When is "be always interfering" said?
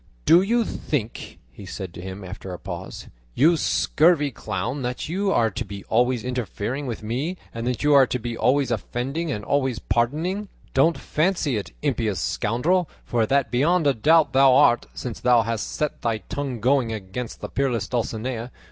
5.63-6.87